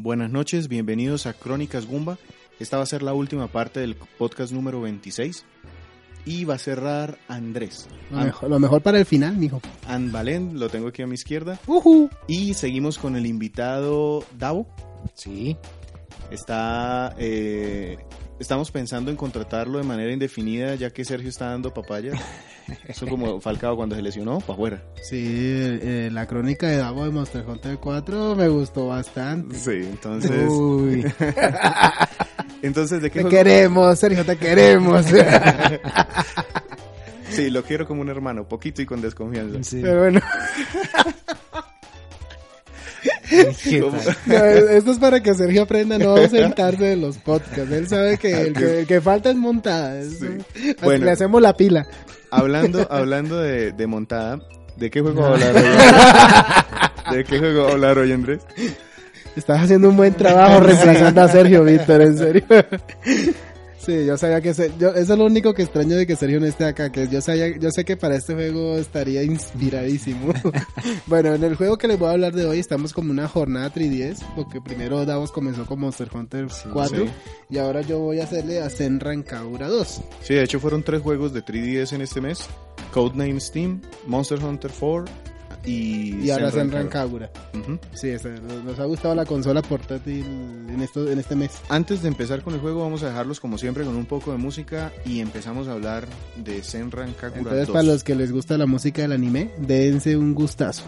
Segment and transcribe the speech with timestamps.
[0.00, 2.18] Buenas noches, bienvenidos a Crónicas Gumba.
[2.60, 5.44] Esta va a ser la última parte del podcast número 26
[6.24, 7.88] y va a cerrar Andrés.
[8.12, 9.60] Lo mejor, lo mejor para el final, mijo.
[9.88, 11.58] An Valen, lo tengo aquí a mi izquierda.
[11.66, 12.08] Ujú.
[12.28, 14.68] Y seguimos con el invitado Davo.
[15.14, 15.56] Sí.
[16.30, 17.98] Está, eh,
[18.38, 22.12] estamos pensando en contratarlo de manera indefinida ya que Sergio está dando papaya.
[22.86, 24.82] Eso como Falcao cuando se lesionó, para afuera.
[25.02, 29.56] Sí, eh, la crónica de Davo de Monster Hunter 4 me gustó bastante.
[29.56, 30.48] Sí, entonces...
[30.48, 31.04] Uy,
[32.62, 33.36] Entonces, ¿de qué te juego?
[33.36, 35.06] queremos, Sergio, te queremos.
[37.30, 39.60] Sí, lo quiero como un hermano, poquito y con desconfianza.
[39.70, 40.20] Pero bueno,
[44.26, 47.70] no, esto es para que Sergio aprenda a no sentarse de los podcasts.
[47.72, 49.98] Él sabe que el que, el que falta es montada.
[50.00, 50.26] Es- Sí.
[50.54, 51.04] así Bueno.
[51.04, 51.86] Le hacemos la pila.
[52.30, 54.40] Hablando, hablando de, de montada,
[54.76, 57.16] ¿de qué juego va a hablar hoy?
[57.16, 58.40] ¿De qué juego hablar hoy, Andrés?
[59.36, 62.44] Estás haciendo un buen trabajo reemplazando a Sergio, Víctor, en serio.
[63.88, 66.38] Sí, yo sabía que se- yo, eso es lo único que extraño de que Sergio
[66.40, 70.34] no esté acá, que yo sabía, yo sé que para este juego estaría inspiradísimo.
[71.06, 73.72] bueno, en el juego que les voy a hablar de hoy estamos como una jornada
[73.72, 77.10] 3DS, porque primero Davos comenzó con Monster Hunter 4 sí.
[77.48, 80.02] y ahora yo voy a hacerle a Senran Kagura 2.
[80.22, 82.44] Sí, de hecho fueron tres juegos de 3DS en este mes.
[82.92, 85.06] Codename Steam, Monster Hunter 4
[85.68, 86.18] y...
[86.24, 87.30] Y ahora Senran Kagura.
[87.30, 87.64] Kagura.
[87.64, 87.78] Ujú.
[87.94, 88.12] Sí,
[88.64, 90.24] nos ha gustado la consola portátil
[90.68, 91.52] en esto en este mes.
[91.68, 94.38] Antes de empezar con el juego vamos a dejarlos como siempre con un poco de
[94.38, 96.06] música y empezamos a hablar
[96.36, 97.74] de Senran Kagura Entonces, 2.
[97.74, 100.84] para los que les gusta la música del anime, dense un gustazo.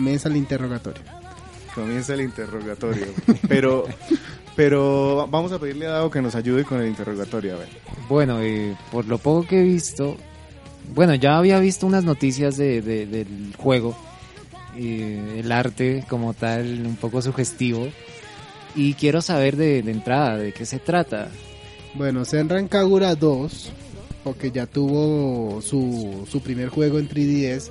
[0.00, 1.02] Comienza el interrogatorio.
[1.74, 3.06] Comienza el interrogatorio.
[3.48, 3.84] Pero,
[4.56, 7.54] pero vamos a pedirle a Dado que nos ayude con el interrogatorio.
[7.56, 7.68] A ver.
[8.08, 10.16] Bueno, eh, por lo poco que he visto,
[10.94, 13.94] bueno, ya había visto unas noticias de, de- del juego,
[14.74, 17.86] eh, el arte como tal, un poco sugestivo,
[18.74, 21.28] y quiero saber de, de entrada de qué se trata.
[21.94, 23.70] Bueno, Senran Kagura 2,
[24.24, 27.70] porque ya tuvo su, su primer juego en 3DS,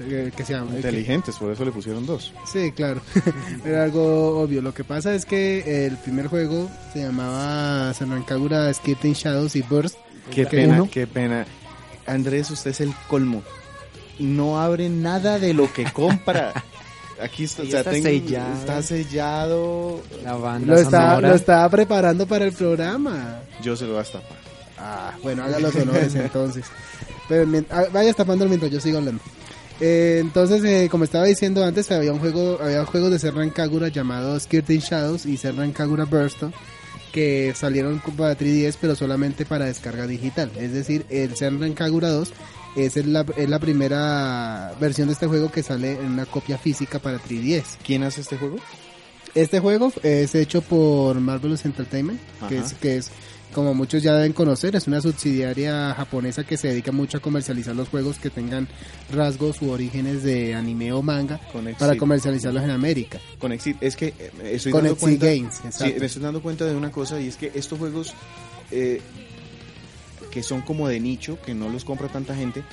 [0.00, 0.70] eh, que se llama...
[0.72, 2.32] que- Inteligentes, por eso le pusieron dos.
[2.50, 3.00] sí, claro,
[3.64, 4.60] era algo obvio.
[4.62, 9.62] Lo que pasa es que el primer juego se llamaba Senran Kagura Skirting Shadows y
[9.62, 9.96] Burst.
[10.30, 10.88] Qué ¿Qué pena, uno?
[10.90, 11.46] qué pena.
[12.06, 13.42] Andrés, usted es el colmo.
[14.18, 16.52] No abre nada de lo que compra.
[17.22, 18.54] Aquí está, o sea, está tengo- sellado.
[18.54, 20.00] está sellado.
[20.24, 20.66] La banda
[21.20, 23.40] Lo lo estaba preparando para el programa.
[23.62, 24.36] Yo se lo voy a estapar.
[24.78, 26.64] Ah, bueno, haga los honores entonces.
[27.28, 29.22] Pero ah, vaya tapándolo mientras yo sigo hablando.
[29.80, 33.88] Eh, entonces, eh, como estaba diciendo antes, había un juego, había juegos de Serran Kagura
[33.88, 36.44] llamados Skirting Shadows y Serran Kagura Burst
[37.12, 40.50] que salieron para 3DS pero solamente para descarga digital.
[40.58, 42.32] Es decir, el Serran Kagura 2
[42.76, 46.98] es la, es la primera versión de este juego que sale en una copia física
[46.98, 47.78] para 3DS.
[47.84, 48.56] ¿Quién hace este juego?
[49.34, 53.10] Este juego es hecho por Marvelous Entertainment, que es, que es,
[53.54, 57.74] como muchos ya deben conocer, es una subsidiaria japonesa que se dedica mucho a comercializar
[57.74, 58.68] los juegos que tengan
[59.12, 61.40] rasgos u orígenes de anime o manga
[61.78, 63.18] para comercializarlos en América.
[63.38, 63.76] Con Exit.
[63.80, 65.26] Es que eh, estoy Con dando cuenta.
[65.26, 68.12] Games, Sí, me estoy dando cuenta de una cosa y es que estos juegos
[68.70, 69.00] eh,
[70.30, 72.64] que son como de nicho, que no los compra tanta gente,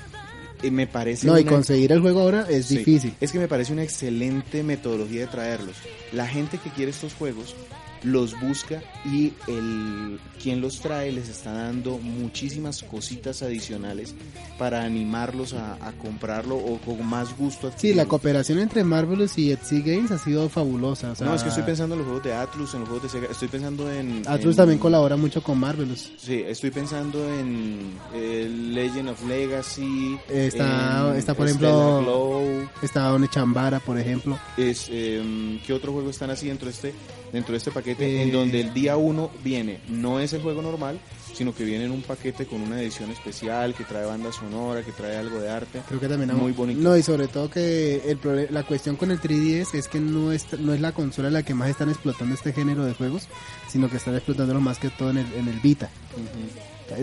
[0.69, 3.13] me parece No, y conseguir el juego ahora es Sí, difícil.
[3.19, 5.75] Es que me parece una excelente metodología de traerlos.
[6.11, 7.55] La gente que quiere estos juegos
[8.03, 14.15] los busca y el quien los trae les está dando muchísimas cositas adicionales
[14.57, 17.71] para animarlos a, a comprarlo o con más gusto.
[17.77, 21.11] Sí, la cooperación entre Marvelous y Etsy Games ha sido fabulosa.
[21.11, 23.03] o sea, No, es que estoy pensando en los juegos de Atlus, en los juegos
[23.03, 24.23] de Sega, estoy pensando en...
[24.25, 26.11] Atlus en- también colabora mucho con Marvelous.
[26.17, 30.17] Sí, estoy pensando en eh, Legend of Legacy.
[30.51, 34.37] Está- en está, por ejemplo, Glow, Está One Chambara, por ejemplo.
[34.57, 36.93] es, eh, ¿Qué otro juego están así dentro de este,
[37.31, 38.05] dentro de este paquete?
[38.05, 40.99] Eh, En donde el día uno viene, no es el juego normal,
[41.33, 44.91] sino que viene en un paquete con una edición especial que trae banda sonora, que
[44.91, 45.81] trae algo de arte.
[45.87, 46.79] Creo que también Muy bonito.
[46.81, 50.45] No, y sobre todo que el la cuestión con el 3DS es que no es,
[50.59, 53.27] no es la consola la que más están explotando este género de juegos,
[53.69, 55.89] sino que están explotándolo más que todo en el, en el Vita.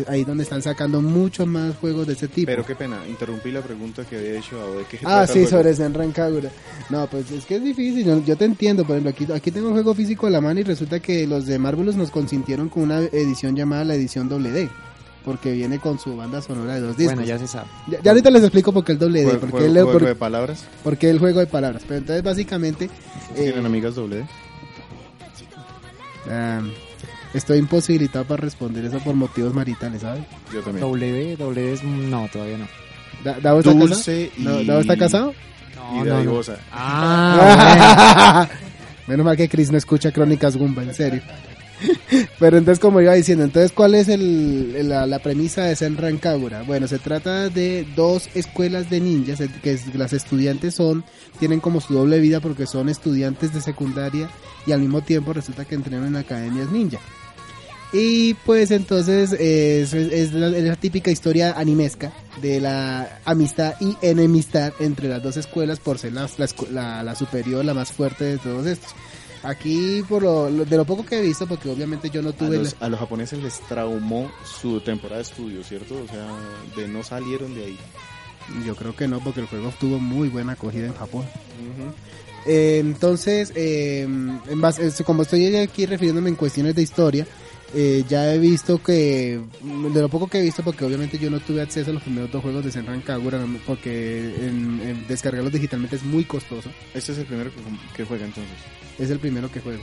[0.07, 2.47] Ahí donde están sacando muchos más juegos de ese tipo.
[2.47, 6.13] Pero qué pena, interrumpí la pregunta que había hecho a qué Ah, sí, sobre Senran
[6.13, 6.51] Kagura.
[6.91, 9.69] No, pues es que es difícil, yo, yo te entiendo, por ejemplo, aquí, aquí tengo
[9.69, 12.85] un juego físico a la mano y resulta que los de Marvelous nos consintieron con
[12.85, 14.69] una edición llamada la edición WD,
[15.25, 17.15] porque viene con su banda sonora de dos discos.
[17.17, 17.69] Bueno, ya se sabe.
[17.89, 20.05] Ya, ya ahorita les explico por qué el WD, Juego- porque juego- el, juego por-
[20.09, 20.65] de palabras.
[20.85, 21.83] porque el juego de palabras.
[21.87, 22.85] Pero entonces básicamente...
[22.87, 22.91] eh,
[23.45, 24.17] ¿Tienen amigas doble?
[24.17, 24.27] D?
[26.31, 26.61] ah,
[27.35, 30.23] estoy imposibilitado para responder eso por motivos maritales, ¿sabes?
[30.53, 30.81] Yo también.
[30.87, 31.83] W, W es...
[31.85, 32.67] No, todavía no.
[33.25, 33.89] Da- ¿Davo está casado?
[33.89, 34.43] Dulce y...
[34.43, 35.35] ¿No- ¿Davo está casado?
[35.77, 36.41] No, y no, no.
[36.73, 38.49] Ah,
[39.07, 41.23] Menos mal que Chris no escucha Crónicas Gumba, en serio.
[42.39, 46.63] Pero entonces, como iba diciendo, entonces, ¿cuál es el, la, la premisa de Senran Kagura?
[46.63, 51.05] Bueno, se trata de dos escuelas de ninjas, eh, que las estudiantes son,
[51.39, 54.29] tienen como su doble vida porque son estudiantes de secundaria
[54.67, 56.99] y al mismo tiempo resulta que entrenan en academias ninja.
[57.91, 59.95] Y pues entonces es,
[60.35, 65.99] la, es típica historia animesca de la amistad y enemistad entre las dos escuelas por
[65.99, 66.29] ser la,
[66.71, 68.91] la- la superior, la más fuerte de todos estos.
[69.43, 72.33] Aquí, por lo, lo- de lo poco que he visto, porque obviamente yo no A
[72.33, 72.59] tuve...
[72.59, 75.95] los, la- a los japoneses les traumó su temporada de estudio, ¿cierto?
[75.95, 76.27] O sea,
[76.77, 77.79] de no salieron de ahí.
[78.67, 81.25] Yo creo que no, porque el juego tuvo muy buena acogida en Japón.
[82.47, 87.27] Eh, entonces, eh, en base- es- como estoy aquí refiriéndome en cuestiones de historia,
[87.75, 89.41] eh, ya he visto que,
[89.93, 92.31] de lo poco que he visto, porque obviamente yo no tuve acceso a los primeros
[92.33, 96.71] dos juegos de Senran Kagura, porque en- en descargarlos digitalmente es muy costoso.
[96.95, 97.51] Este es el primero
[97.95, 98.53] que, juega entonces.
[98.99, 99.83] Es el primero que juego.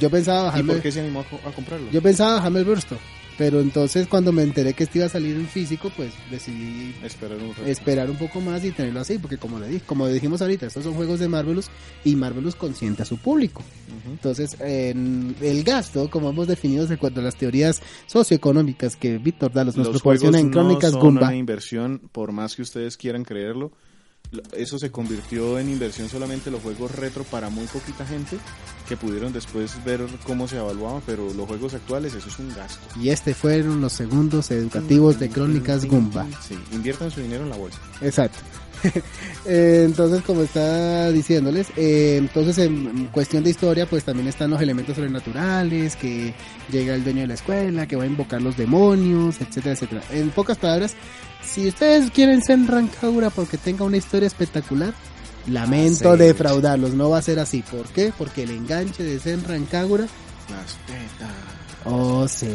[0.00, 1.90] Yo pensaba ¿Y por qué se animó a comprarlo?
[1.90, 2.98] yo pensaba bajarme el Bursto,
[3.40, 7.38] pero entonces cuando me enteré que este iba a salir en físico, pues decidí Esperar
[7.38, 7.64] un rato.
[7.64, 10.84] esperar un poco más y tenerlo así, porque como le dije, como dijimos ahorita, estos
[10.84, 11.70] son juegos de Marvelous
[12.04, 13.62] y Marvelous consiente a su público.
[14.10, 19.54] Entonces, en el gasto, como hemos definido de acuerdo a las teorías socioeconómicas que Víctor
[19.54, 22.98] Dalos nos Los proporciona en Crónicas no son Gumba, una inversión, por más que ustedes
[22.98, 23.72] quieran creerlo.
[24.52, 28.38] Eso se convirtió en inversión solamente los juegos retro para muy poquita gente
[28.88, 32.80] que pudieron después ver cómo se evaluaban, pero los juegos actuales eso es un gasto.
[33.00, 36.26] y este fueron los segundos educativos de Crónicas Gumba.
[36.46, 37.78] Sí, inviertan su dinero en la bolsa.
[38.00, 38.38] Exacto.
[39.46, 44.60] Eh, entonces, como está diciéndoles, eh, entonces en cuestión de historia, pues también están los
[44.60, 46.34] elementos sobrenaturales, que
[46.70, 50.02] llega el dueño de la escuela, que va a invocar los demonios, etcétera, etcétera.
[50.10, 50.94] En pocas palabras,
[51.42, 54.92] si ustedes quieren ser Rancagura porque tenga una historia espectacular,
[55.46, 57.62] lamento defraudarlos, no va a ser así.
[57.62, 58.12] ¿Por qué?
[58.16, 60.06] Porque el enganche de Zen Rancagura
[60.50, 61.34] Las tetas.
[61.86, 62.46] Oh, sí.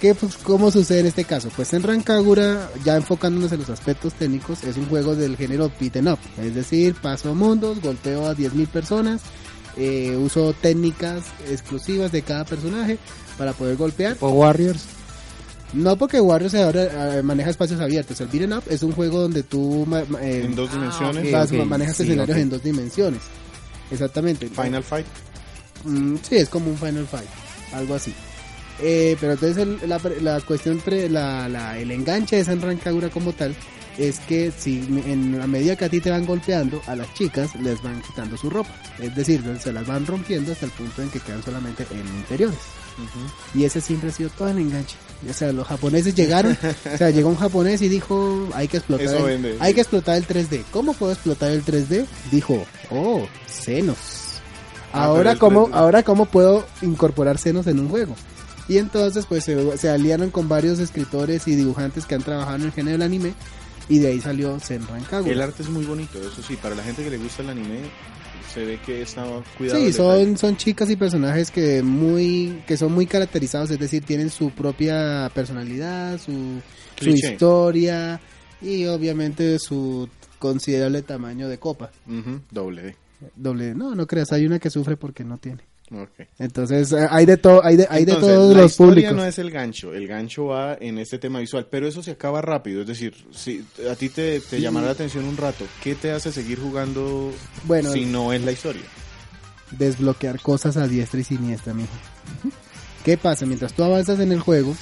[0.00, 1.48] ¿Qué, pues, ¿Cómo sucede en este caso?
[1.56, 6.06] Pues en Rancagura, ya enfocándonos en los aspectos técnicos, es un juego del género beaten
[6.08, 6.18] up.
[6.40, 9.22] Es decir, paso mundos, golpeo a 10.000 personas,
[9.76, 12.98] eh, uso técnicas exclusivas de cada personaje
[13.36, 14.16] para poder golpear.
[14.20, 14.84] o Warriors.
[15.72, 18.20] No porque Warriors ahora eh, maneja espacios abiertos.
[18.20, 19.84] El beaten up es un juego donde tú
[20.22, 21.30] eh, En dos dimensiones.
[21.32, 23.20] vas- manejas sí, escenarios en dos dimensiones.
[23.90, 24.48] Exactamente.
[24.48, 25.06] Final Fight.
[25.84, 27.28] Mm, sí, es como un Final Fight,
[27.74, 28.14] algo así.
[28.80, 33.08] Eh, pero entonces el- la, la cuestión, pre- la, la- el enganche de San Rancagura
[33.10, 33.54] como tal,
[33.98, 37.54] es que si en la medida que a ti te van golpeando, a las chicas
[37.56, 38.70] les van quitando su ropa.
[39.00, 42.58] Es decir, se las van rompiendo hasta el punto en que quedan solamente en interiores.
[43.54, 44.96] Y ese siempre ha sido todo el enganche.
[45.28, 46.56] O sea, los japoneses llegaron,
[46.94, 49.56] o sea, llegó un japonés y dijo, hay que explotar, Eso el, vende.
[49.60, 50.62] hay que explotar el 3D.
[50.70, 52.06] ¿Cómo puedo explotar el 3D?
[52.30, 53.96] Dijo, oh, senos.
[54.92, 55.74] Ah, ahora cómo, 3D.
[55.74, 58.14] ahora cómo puedo incorporar senos en un juego.
[58.68, 62.62] Y entonces pues se, se aliaron con varios escritores y dibujantes que han trabajado en
[62.64, 63.32] el género del anime
[63.88, 65.32] y de ahí salió Senran Kagura.
[65.32, 67.80] El arte es muy bonito, eso sí, para la gente que le gusta el anime,
[68.52, 69.24] se ve que está
[69.56, 69.78] cuidado.
[69.78, 74.30] Sí, son, son chicas y personajes que muy que son muy caracterizados, es decir, tienen
[74.30, 76.60] su propia personalidad, su,
[77.00, 78.20] su historia
[78.60, 80.08] y obviamente su
[80.38, 81.90] considerable tamaño de copa.
[82.06, 82.96] Ujú, doble D.
[83.34, 85.62] Doble, no, no creas, hay una que sufre porque no tiene.
[86.38, 89.16] Entonces eh, hay de todo, hay de, hay de todos la los historia públicos.
[89.16, 92.42] no es el gancho, el gancho va en este tema visual, pero eso se acaba
[92.42, 96.10] rápido, es decir, si a ti te, te llamará la atención un rato, ¿qué te
[96.10, 97.32] hace seguir jugando
[97.64, 98.82] Bueno, si no es la historia?
[99.70, 101.92] desbloquear cosas a diestra y siniestra, mijo.
[103.04, 103.46] ¿Qué pasa?
[103.46, 104.74] Mientras tú avanzas en el juego,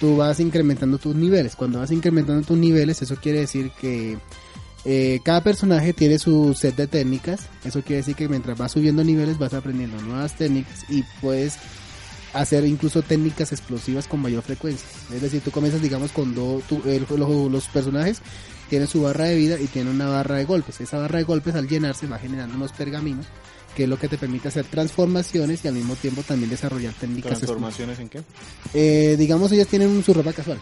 [0.00, 1.56] tú vas incrementando tus niveles.
[1.56, 4.18] Cuando vas incrementando tus niveles, eso quiere decir que
[4.84, 7.40] eh, cada personaje tiene su set de técnicas.
[7.64, 11.58] Eso quiere decir que mientras vas subiendo niveles, vas aprendiendo nuevas técnicas y puedes
[12.32, 14.88] hacer incluso técnicas explosivas con mayor frecuencia.
[15.12, 18.22] Es decir, tú comienzas, digamos, con dos, los, los personajes
[18.68, 20.80] tienen su barra de vida y tienen una barra de golpes.
[20.80, 23.26] Esa barra de golpes al llenarse va generando unos pergaminos
[23.74, 27.38] que es lo que te permite hacer transformaciones y al mismo tiempo también desarrollar técnicas.
[27.38, 28.22] ¿Transformaciones en qué?
[28.74, 30.58] Eh, digamos, ellas tienen su ropa casual.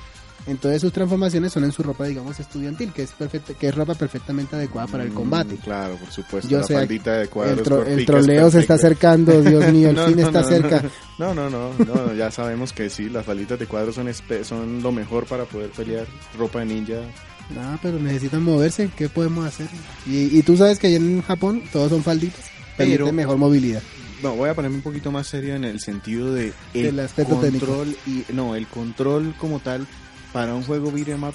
[0.49, 3.95] Entonces sus transformaciones son en su ropa, digamos, estudiantil, que es perfecta, que es ropa
[3.95, 5.55] perfectamente adecuada para el combate.
[5.55, 6.49] Mm, claro, por supuesto.
[6.49, 9.91] Yo la sé, faldita de cuadros el, tro- el troleo se está acercando, Dios mío,
[9.91, 10.83] el No, fin no, está no, cerca.
[11.19, 14.83] No, no, no, no, ya sabemos que sí, las falditas de cuadros son, espe- son
[14.83, 16.07] lo mejor para poder pelear.
[16.39, 16.95] Ropa de ninja.
[17.55, 19.69] No, pero necesitan moverse, ¿qué podemos hacer?
[20.07, 22.41] Y, y tú sabes que allá en Japón todos son falditas,
[22.77, 23.83] Pero- permite mejor movilidad.
[24.23, 27.37] No, voy a ponerme un poquito más serio en el sentido de el Del aspecto
[27.41, 29.87] control y no, el control como tal
[30.33, 31.35] para un juego beat'em up.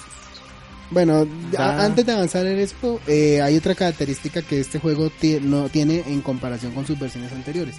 [0.90, 5.10] Bueno, Da- a- antes de avanzar en esto, eh, hay otra característica que este juego
[5.42, 7.76] no tiene en comparación con sus versiones anteriores.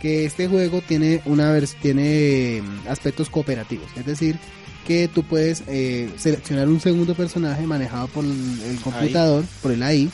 [0.00, 2.02] Que este juego tiene una tiene
[2.58, 4.36] eh, aspectos cooperativos, es decir,
[4.86, 10.10] que tú puedes eh, seleccionar un segundo personaje manejado por el, computador, por el AI,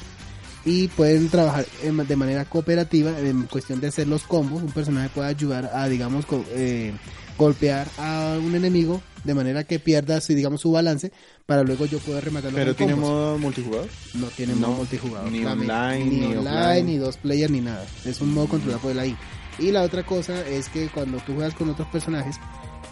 [0.66, 4.62] y pueden trabajar en- de manera cooperativa en cuestión de hacer los combos.
[4.62, 6.92] Un personaje puede ayudar a, digamos, co- eh,
[7.38, 11.12] golpear a un enemigo de manera que pierda, su, digamos, su balance
[11.46, 13.10] para luego yo poder rematarlo Pero tiene combos.
[13.10, 13.88] modo multijugador.
[14.14, 15.30] No tiene No, modo multijugador.
[15.30, 17.84] ni online, ni, ni online, ni dos player, ni nada.
[18.04, 19.16] Es un modo controlado por el AI.
[19.58, 22.36] Y la otra cosa es que cuando tú juegas con otros personajes,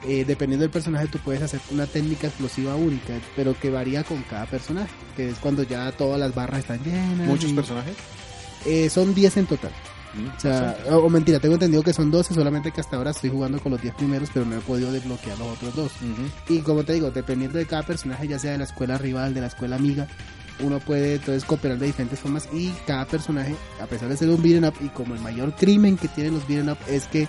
[0.06, 4.22] eh, dependiendo del personaje, tú puedes hacer una técnica explosiva única, pero que varía con
[4.24, 4.90] cada personaje.
[5.16, 7.26] Que es cuando ya todas las barras están llenas.
[7.26, 7.94] Muchos y- personajes.
[8.66, 9.70] eh, son 10 en total.
[10.36, 13.30] O sea, o, o mentira, tengo entendido que son 12, solamente que hasta ahora estoy
[13.30, 15.92] jugando con los 10 primeros, pero no he podido desbloquear los otros dos.
[16.48, 19.40] Y como te digo, dependiendo de cada personaje, ya sea de la escuela rival, de
[19.40, 20.06] la escuela amiga,
[20.60, 24.42] uno puede entonces cooperar de diferentes formas y cada personaje, a pesar de ser un
[24.42, 27.28] beat'em up, y como el mayor crimen que tienen los beat'em up es que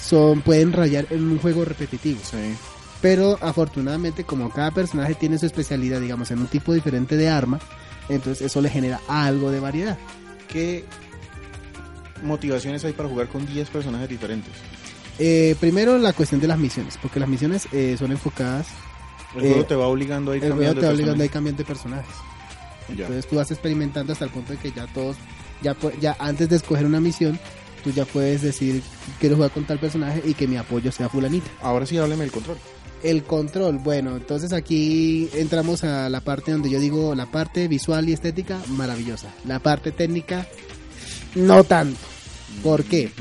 [0.00, 2.20] son pueden rayar en un juego repetitivo.
[2.22, 2.56] Sí.
[3.00, 7.60] Pero afortunadamente, como cada personaje tiene su especialidad, digamos, en un tipo diferente de arma,
[8.08, 9.98] entonces eso le genera algo de variedad.
[10.48, 10.84] ¿Qué
[12.22, 14.52] motivaciones hay para jugar con 10 personajes diferentes?
[15.18, 18.66] Eh, primero la cuestión de las misiones, porque las misiones eh, son enfocadas,
[19.34, 21.26] El Eh, juego te va obligando a ir el juego cambiando te va obligando a
[21.26, 22.14] ir cambiando de personajes.
[22.88, 23.06] Ya.
[23.06, 25.16] Entonces tú vas experimentando hasta el punto de que ya todos,
[25.62, 27.38] ya, ya antes de escoger una misión,
[27.82, 28.82] tú ya puedes decir
[29.18, 31.46] quiero jugar con tal personaje y que mi apoyo sea fulanito.
[31.62, 32.58] Ahora sí, hábleme del control.
[33.02, 38.08] El control, bueno, entonces aquí entramos a la parte donde yo digo la parte visual
[38.08, 40.46] y estética maravillosa, la parte técnica
[41.36, 41.98] no tanto.
[42.62, 43.12] ¿Por qué?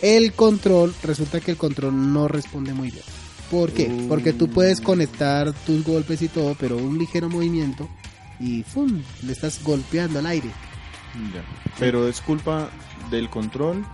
[0.00, 3.04] El control, resulta que el control no responde muy bien.
[3.50, 4.06] ¿Por qué?
[4.08, 7.88] Porque tú puedes conectar tus golpes y todo, pero un ligero movimiento
[8.40, 9.02] y ¡fum!
[9.22, 10.48] le estás golpeando al aire.
[11.34, 11.44] Ya.
[11.78, 12.70] Pero es culpa
[13.10, 13.84] del control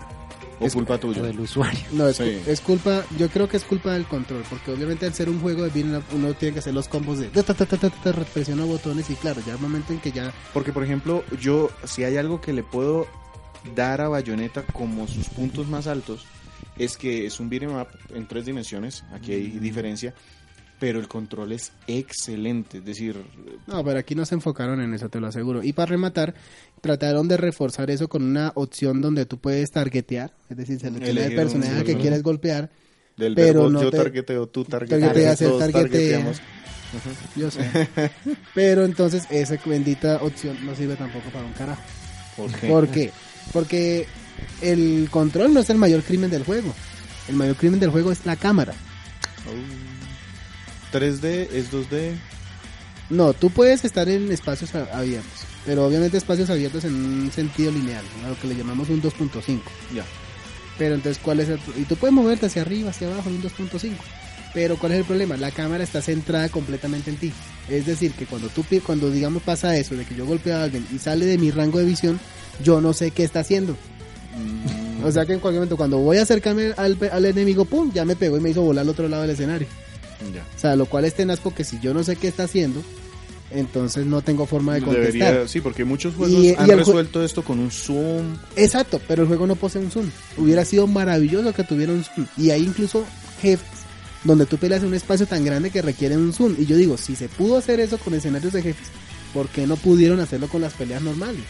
[0.60, 1.22] o Es- culpa tuya.
[1.22, 1.80] del usuario.
[1.92, 2.22] No, es, Sí.
[2.44, 5.40] cu- es culpa, yo creo que es culpa del control, porque obviamente al ser un
[5.40, 7.52] juego de beat'em uno tiene que hacer los combos de ta,
[8.32, 12.04] presiona botones y claro, ya el momento en que ya Porque, por ejemplo, yo, si
[12.04, 13.06] hay algo que le puedo
[13.74, 16.24] dar a Bayonetta como sus puntos más altos,
[16.78, 20.14] es que es un beat'em up en tres dimensiones, aquí hay diferencia,
[20.78, 23.16] pero el control es excelente, es decir,
[23.66, 25.62] No, pero aquí no se enfocaron en eso, te lo aseguro.
[25.64, 26.34] Y para rematar,
[26.80, 31.34] trataron de reforzar eso con una opción donde tú puedes targetear, es decir, seleccionar el
[31.34, 32.70] personaje que quieres golpear.
[33.16, 35.82] del Pero verbo no yo te- targeteo, tú targeteas, todos targetea.
[35.82, 36.40] targeteamos.
[37.36, 37.60] Yo sé.
[38.54, 41.82] pero entonces esa bendita opción no sirve tampoco para un carajo.
[42.36, 42.68] ¿Por qué?
[42.68, 43.10] ¿Por qué?
[43.52, 44.06] Porque
[44.60, 46.74] el control no es el mayor crimen del juego.
[47.28, 48.74] El mayor crimen del juego es la cámara.
[49.46, 49.98] Oh.
[50.96, 52.16] 3D es 2D.
[53.10, 58.04] No, tú puedes estar en espacios abiertos, pero obviamente espacios abiertos en un sentido lineal,
[58.24, 59.60] a lo que le llamamos un 2.5.
[59.94, 60.04] Ya.
[60.76, 63.42] Pero entonces, ¿cuál es el Y tú puedes moverte hacia arriba, hacia abajo en un
[63.42, 63.92] 2.5.
[64.58, 65.36] Pero ¿cuál es el problema?
[65.36, 67.32] La cámara está centrada completamente en ti.
[67.68, 70.84] Es decir, que cuando tú cuando digamos pasa eso de que yo golpeo a alguien
[70.92, 72.18] y sale de mi rango de visión,
[72.64, 73.74] yo no sé qué está haciendo.
[74.36, 77.92] Mm, O sea que en cualquier momento cuando voy a acercarme al, al enemigo, pum,
[77.94, 79.68] ya me pegó y me hizo volar al otro lado del escenario.
[80.34, 80.42] ya.
[80.56, 82.82] O sea, lo cual es tenaz porque si yo no sé qué está haciendo,
[83.52, 85.12] Entonces no tengo forma de contestar.
[85.12, 88.36] Debería, sí, porque muchos juegos Y- han resuelto esto con un zoom.
[88.56, 90.10] Exacto, pero el juego no posee un zoom.
[90.36, 92.26] Hubiera sido maravilloso que tuviera un zoom.
[92.36, 93.04] Y hay incluso
[93.40, 93.77] jefes
[94.24, 96.56] donde tú peleas en un espacio tan grande que requiere un zoom.
[96.58, 98.88] Y yo digo, si se pudo hacer eso con escenarios de jefes,
[99.32, 101.44] ¿por qué no pudieron hacerlo con las peleas normales?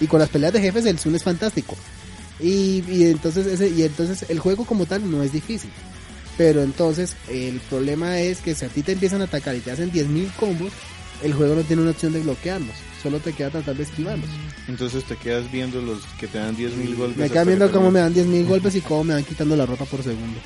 [0.00, 1.76] Y con las peleas de jefes el zoom es fantástico.
[2.38, 5.70] Y, y entonces ese, y entonces el juego como tal no es difícil.
[6.36, 9.72] Pero entonces el problema es que si a ti te empiezan a atacar y te
[9.72, 10.72] hacen 10.000 combos,
[11.22, 12.74] el juego no tiene una opción de bloquearlos.
[13.02, 14.28] Solo te queda tratar de esquivarlos.
[14.68, 17.18] Entonces te quedas viendo los que te dan 10.000 golpes.
[17.18, 19.66] Me quedan que viendo cómo me dan 10.000 golpes y cómo me van quitando la
[19.66, 20.40] ropa por segundo.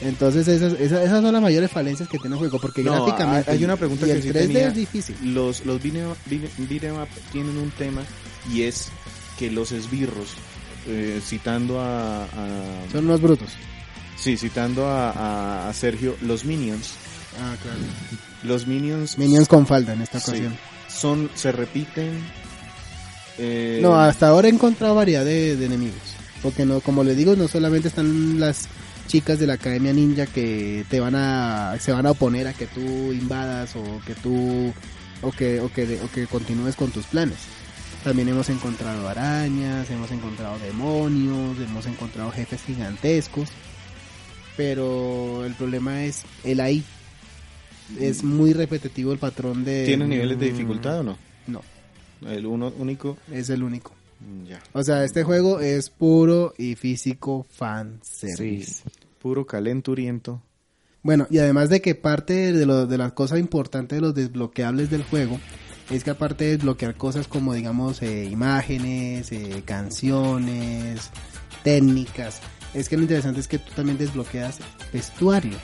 [0.00, 3.50] Entonces esas, esas, esas son las mayores falencias que tiene el juego, porque No, gráficamente
[3.50, 4.68] hay- hay una pregunta y que el sí 3D tenía.
[4.68, 5.16] es difícil.
[5.34, 8.02] Los, los beat'em up- beat'em- beat'em up tienen un tema
[8.52, 8.88] y es
[9.38, 10.34] que los esbirros,
[10.86, 12.28] eh, citando a, a-
[12.92, 13.50] Son unos brutos.
[14.16, 16.92] sí, citando a, a- a Sergio, los minions,
[17.40, 17.78] Ah, claro.
[18.42, 20.30] los minions, Minions con falda en esta Sí.
[20.30, 20.56] ocasión.
[20.88, 22.20] son, se repiten.
[23.38, 25.96] eh, No, hasta ahora he encontrado variedad de, de enemigos.
[26.42, 28.68] Porque no, como les digo, no solamente están las
[29.12, 32.66] chicas de la Academia Ninja que te van a, se van a oponer a que
[32.66, 34.72] tú invadas o que tú,
[35.20, 37.36] o que, o que, o que continúes con tus planes.
[38.02, 43.50] También hemos encontrado arañas, hemos encontrado demonios, hemos encontrado jefes gigantescos.
[44.56, 46.82] Pero el problema es el ahí.
[48.00, 49.84] Es muy repetitivo el patrón de...
[49.84, 51.18] ¿Tiene niveles de dificultad o no?
[51.48, 51.60] No,
[52.30, 53.92] El uno único, es el único.
[54.20, 54.62] mm, ya.
[54.72, 58.82] O sea, este juego es puro y físico fan service.
[59.22, 60.42] Puro calenturiento.
[61.04, 64.90] Bueno, y además de que parte de, lo, de las cosas importantes de los desbloqueables
[64.90, 65.38] del juego
[65.90, 71.10] es que aparte de desbloquear cosas como digamos eh, imágenes, eh, canciones,
[71.62, 72.40] técnicas,
[72.74, 74.58] es que lo interesante es que tú también desbloqueas
[74.92, 75.56] vestuario.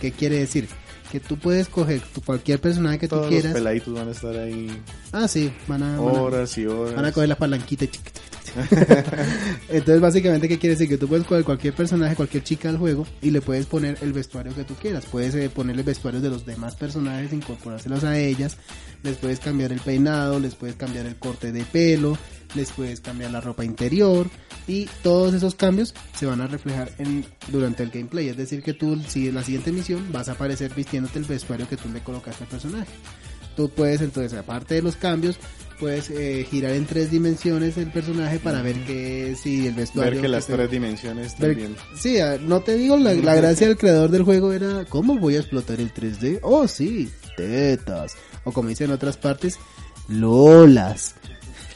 [0.00, 0.68] ¿Qué quiere decir?
[1.10, 3.52] Que tú puedes coger tu- cualquier personaje que Todos tú los quieras.
[3.54, 4.70] peladitos van a estar ahí
[5.12, 6.94] Ah, sí, van a, van a- horas y horas.
[6.96, 7.84] Van a coger la palanquita.
[7.84, 7.90] y
[9.68, 10.88] Entonces, básicamente, ¿qué quiere decir?
[10.88, 14.12] Que tú puedes coger cualquier personaje, cualquier chica del juego y le puedes poner el
[14.12, 15.04] vestuario que tú quieras.
[15.06, 18.56] Puedes eh, ponerle vestuarios de los demás personajes, incorporárselos a ellas.
[19.02, 22.16] Les puedes cambiar el peinado, les puedes cambiar el corte de pelo,
[22.54, 24.28] les puedes cambiar la ropa interior.
[24.66, 28.28] Y todos esos cambios se van a reflejar en, durante el gameplay.
[28.28, 31.68] Es decir, que tú, si en la siguiente misión, vas a aparecer vistiéndote el vestuario
[31.68, 32.92] que tú le colocaste al personaje.
[33.56, 35.36] Tú puedes entonces, aparte de los cambios,
[35.82, 40.12] puedes eh, girar en tres dimensiones el personaje para ver que si el vestuario...
[40.12, 41.74] Ver que las te- tres dimensiones también.
[41.98, 45.34] Sí, ah, no te digo, la, la gracia del creador del juego era, ¿cómo voy
[45.34, 46.38] a explotar el 3D?
[46.42, 48.14] Oh, sí, tetas.
[48.44, 49.58] O como dicen en otras partes,
[50.06, 51.16] lolas.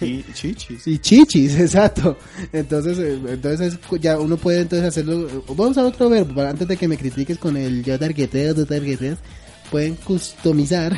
[0.00, 0.86] Y chichis.
[0.86, 2.16] Y chichis, exacto.
[2.52, 5.26] Entonces, eh, entonces es- ya uno puede entonces hacerlo.
[5.28, 8.64] eh, Vamos a otro verbo antes de que me critiques con el yo targeteo, tú
[8.66, 9.18] targeteas.
[9.68, 10.96] Pueden customizar.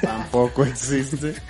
[0.00, 1.34] Tampoco existe.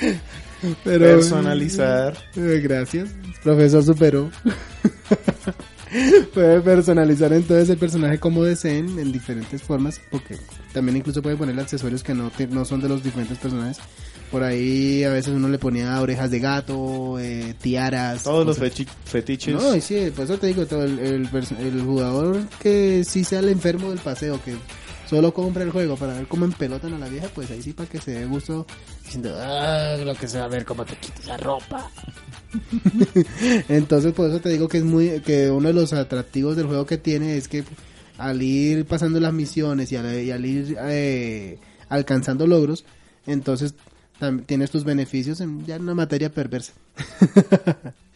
[0.84, 2.16] Pero, Personalizar.
[2.36, 3.08] Eh, Gracias,
[3.42, 4.30] profesor superó.
[6.34, 10.36] Puede personalizar entonces el personaje como deseen en diferentes formas, porque
[10.74, 13.78] también incluso puede poner accesorios que no, te- no son de los diferentes personajes.
[14.30, 18.24] Por ahí a veces uno le ponía orejas de gato, eh, tiaras.
[18.24, 19.54] Todos los fetiches.
[19.54, 23.24] No, y sí, por eso te digo, todo el, el, perso- el jugador que sí
[23.24, 24.56] sea el enfermo del paseo, que
[25.08, 27.88] solo compra el juego para ver cómo empelotan a la vieja, pues ahí sí para
[27.88, 28.66] que se dé gusto
[29.04, 31.90] diciendo, ah, lo que se va a ver cómo te quitas la ropa.
[33.68, 36.86] Entonces, por eso te digo que es muy, que uno de los atractivos del juego
[36.86, 37.64] que tiene es que
[38.18, 42.84] al ir pasando las misiones y al, y al ir eh, alcanzando logros,
[43.26, 43.74] entonces
[44.46, 46.72] tienes tus beneficios en ya en una materia perversa.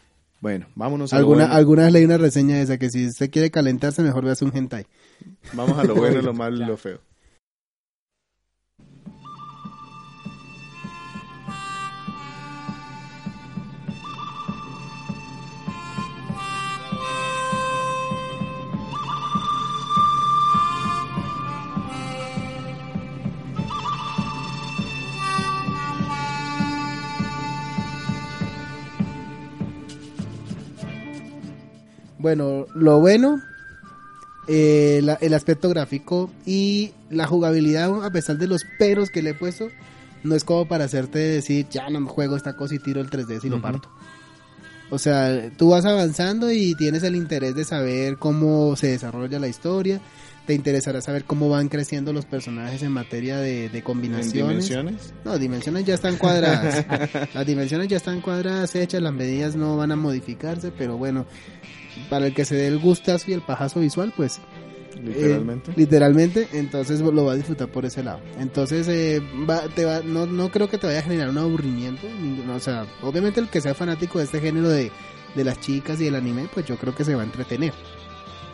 [0.42, 1.55] Bueno, vámonos a lo Alguna, bueno.
[1.55, 4.50] alguna vez leí una reseña de esa que si usted quiere calentarse mejor veas un
[4.52, 4.87] hentai.
[5.52, 6.98] Vamos a lo bueno, lo malo y lo feo.
[32.23, 33.41] Bueno, lo bueno,
[34.49, 39.31] eh, la- el aspecto gráfico y la jugabilidad, a pesar de los peros que le
[39.31, 39.69] he puesto,
[40.25, 43.11] no es como para hacerte decir, ya no me juego esta cosa y tiro el
[43.11, 43.89] 3D y lo parto.
[44.91, 49.49] O sea, tú vas avanzando y tienes el interés de saber cómo se desarrolla la
[49.49, 50.01] historia,
[50.47, 54.33] te interesará saber cómo van creciendo los personajes en materia de, de ¿En combinaciones.
[54.69, 55.15] dimensiones?
[55.25, 56.85] No, dimensiones ya están cuadradas.
[57.35, 61.25] las dimensiones ya están cuadradas, hechas, las medidas no van a modificarse, pero bueno,
[62.09, 64.40] para el que se dé el gustazo y el pajazo visual, pues
[65.02, 65.70] Literalmente.
[65.70, 68.20] Eh, literalmente, entonces lo va a disfrutar por ese lado.
[68.38, 72.07] Entonces, eh, va, te va, no, no creo que te vaya a generar un aburrimiento.
[72.20, 74.92] ninguno, o sea, obviamente el que sea fanático de este género de,
[75.35, 77.72] de las chicas y del anime, pues yo creo que se va a entretener.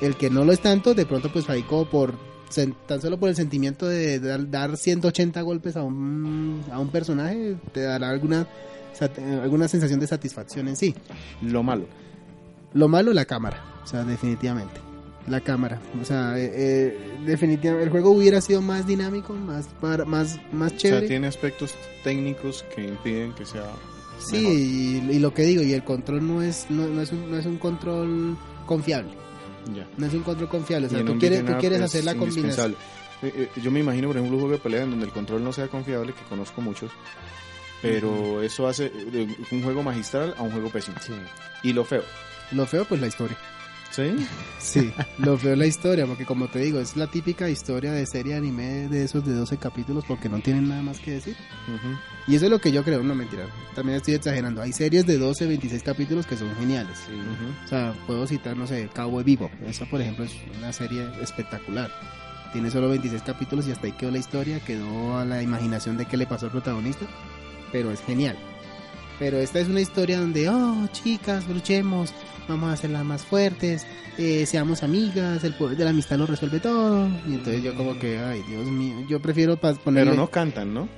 [0.01, 2.15] El que no lo es tanto, de pronto pues ahí como por
[2.87, 7.57] tan solo por el sentimiento de dar, dar 180 golpes a un, a un personaje,
[7.73, 8.49] te dará alguna,
[9.43, 10.95] alguna sensación de satisfacción en sí.
[11.43, 11.87] Lo malo.
[12.75, 13.63] Lo malo, la cámara.
[13.85, 14.81] O sea, definitivamente.
[15.27, 15.79] La cámara.
[16.01, 19.69] O sea, eh, eh, definitivamente el juego hubiera sido más dinámico, más,
[20.07, 21.01] más, más O chévere.
[21.01, 23.67] sea, tiene aspectos técnicos que impiden que sea.
[24.21, 27.31] Sí, y, y lo que digo, y el control no es, no, no es, un,
[27.31, 29.11] no es un control confiable.
[29.75, 29.87] Ya.
[29.99, 30.87] No es un control confiable.
[30.87, 32.75] O sea, tú quieres, tú quieres es hacer la combinación.
[33.23, 35.45] Eh, eh, Yo me imagino, por ejemplo, un juego de pelea en donde el control
[35.45, 36.91] no sea confiable, que conozco muchos,
[37.83, 38.91] pero eso hace
[39.53, 40.97] un juego magistral a un juego pésimo.
[41.05, 41.13] Sí.
[41.63, 42.03] Y lo feo.
[42.53, 43.37] Lo feo, pues la historia.
[43.91, 44.27] ¿Sí?
[44.59, 48.07] Sí, lo feo es la historia, porque como te digo, es la típica historia de
[48.07, 51.37] serie de anime de esos de 12 capítulos porque no tienen nada más que decir.
[52.27, 53.47] Y eso es lo que yo creo, no mentira.
[53.75, 54.61] También estoy exagerando.
[54.61, 56.99] Hay series de 12, 26 capítulos que son geniales.
[57.65, 59.51] O sea, puedo citar, no sé, Cowboy Vivo.
[59.67, 61.91] Esa, por ejemplo, es una serie espectacular.
[62.53, 66.07] Tiene solo 26 capítulos y hasta ahí quedó la historia, quedó a la imaginación de
[66.07, 67.07] qué le pasó al protagonista.
[67.73, 68.37] Pero es genial.
[69.19, 72.13] Pero esta es una historia donde, oh, chicas, luchemos,
[72.49, 73.85] vamos a hacerlas más fuertes,
[74.17, 77.09] eh, seamos amigas, el poder de la amistad lo resuelve todo.
[77.27, 80.11] Y entonces yo como que, ay, Dios mío, yo prefiero ponerle...
[80.11, 80.89] Pero no cantan, ¿no?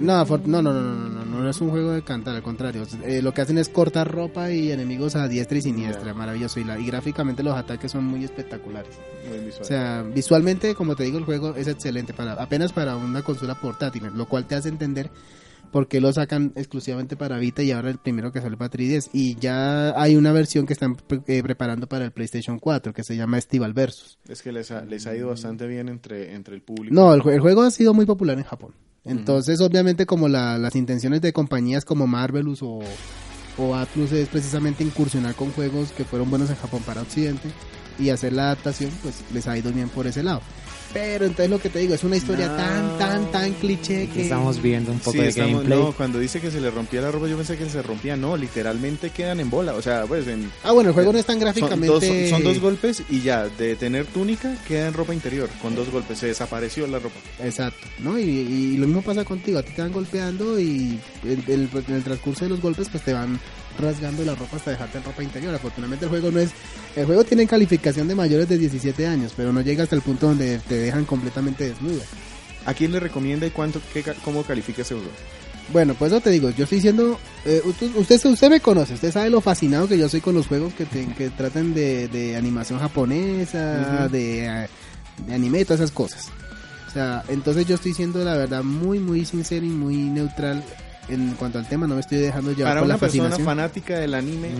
[0.00, 2.84] No, no, no, no, no, no, no, no es un juego de cantar, al contrario.
[3.04, 6.58] Eh, lo que hacen es cortar ropa y enemigos a diestra y siniestra, maravilloso.
[6.60, 8.98] Y, la, y gráficamente los ataques son muy espectaculares.
[9.28, 9.62] Muy visual.
[9.62, 13.54] O sea, visualmente, como te digo, el juego es excelente, para apenas para una consola
[13.54, 15.10] portátil, lo cual te hace entender
[15.72, 19.08] por qué lo sacan exclusivamente para Vita y ahora el primero que sale para 3DS.
[19.12, 23.02] Y ya hay una versión que están pre- eh, preparando para el PlayStation 4 que
[23.02, 24.18] se llama Estival Versus.
[24.28, 26.94] es que les ha, les ha ido bastante bien entre, entre el público.
[26.94, 28.72] No, el juego ha sido muy popular en Japón.
[29.04, 32.78] Entonces, obviamente, como la- las intenciones de compañías como Marvelous o,
[33.58, 37.48] o Atlus es precisamente incursionar con juegos que fueron buenos en Japón para Occidente
[37.98, 40.40] y hacer la adaptación, pues les ha ido bien por ese lado.
[40.92, 42.56] Pero entonces lo que te digo, es una historia No.
[42.56, 44.22] tan, tan, tan cliché que...
[44.24, 45.78] Estamos viendo un poco Sí, de estamos- gameplay.
[45.78, 48.16] no, cuando dice que se le rompía la ropa, yo pensé que se rompía.
[48.16, 49.74] No, literalmente quedan en bola.
[49.74, 51.86] O sea, pues en, Ah, bueno, el juego no es tan son, gráficamente...
[51.86, 55.48] dos, son- son dos golpes y ya, de tener túnica, queda en ropa interior.
[55.62, 57.16] Con dos golpes, se desapareció la ropa.
[57.42, 58.18] Exacto, ¿no?
[58.18, 62.02] Y, y lo mismo pasa contigo, a ti te van golpeando y en el, el
[62.04, 63.40] transcurso de los golpes pues te van
[63.80, 65.54] rasgando la ropa hasta dejarte en ropa interior.
[65.54, 66.50] Afortunadamente el juego no es...
[66.94, 70.26] El juego tiene calificación de mayores de 17 años, pero no llega hasta el punto
[70.26, 72.04] donde te dejan completamente desnuda.
[72.64, 75.10] ¿A quién le recomienda y cuánto, qué, cómo califica ese juego?
[75.72, 79.10] Bueno, pues eso te digo, yo estoy diciendo, eh, usted, usted, usted me conoce, usted
[79.12, 82.36] sabe lo fascinado que yo soy con los juegos que, te- que tratan de, de
[82.36, 84.68] animación japonesa, de,
[85.26, 86.28] de anime y todas esas cosas.
[86.88, 90.62] O sea, entonces yo estoy siendo la verdad muy, muy sincero y muy neutral
[91.08, 93.98] en cuanto al tema, no me estoy dejando llevar Para por una la persona fanática
[93.98, 94.50] del anime,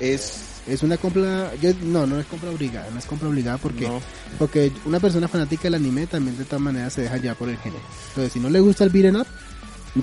[0.00, 0.50] es.
[0.66, 4.00] Es una compra, yo, no, no es compra obligada, no es compra obligada porque, no,
[4.38, 7.58] porque una persona fanática del anime también de todas maneras se deja llevar por el
[7.58, 7.82] género.
[8.08, 9.26] Entonces, si no le gusta el beat'em up,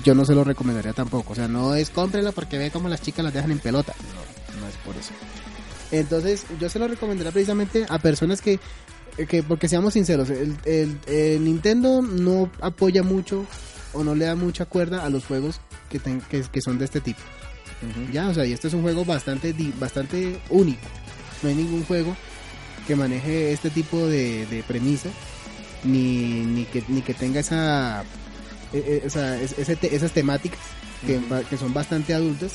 [0.04, 1.32] yo no se lo recomendaría tampoco.
[1.32, 3.92] O sea, no es cómprelo porque ve como las chicas las dejan en pelota.
[4.54, 5.10] No, no es por eso.
[5.90, 8.60] Entonces, yo se lo recomendaría precisamente a personas que,
[9.28, 13.44] que porque seamos sinceros, el, el- el Nintendo no apoya mucho
[13.92, 16.84] o no le da mucha cuerda a los juegos que, ten- que, que son de
[16.86, 17.20] este tipo.
[18.12, 20.80] Ya, o sea, y este es un juego bastante, bastante único.
[21.42, 22.16] No hay ningún juego
[22.86, 25.08] que maneje este tipo de, de premisa,
[25.84, 28.02] ni, ni, que, ni que tenga esa,
[28.72, 30.60] eh, eh, esa- es- ese esas temáticas
[31.04, 32.52] que, que son bastante adultas.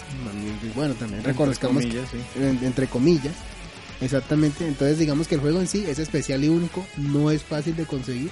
[0.63, 2.17] Y Bueno, también Entre reconozcamos, comillas, sí.
[2.41, 3.34] en- entre comillas.
[4.00, 7.76] Exactamente, entonces digamos que el juego en sí es especial y único, no es fácil
[7.76, 8.30] de conseguir.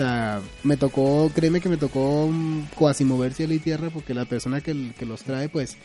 [0.00, 4.14] O sea, me tocó, créeme que me tocó mm, cuasi mover cielo y tierra porque
[4.14, 5.76] la persona que, que los trae pues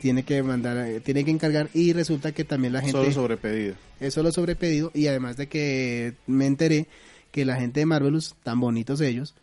[0.00, 3.36] tiene que mandar, eh, tiene que encargar y resulta que también la gente Solo sobre
[3.36, 3.74] pedido.
[4.00, 6.86] es solo sobre pedido y además de que me enteré
[7.30, 9.34] que la gente de Marvelous, tan bonitos ellos,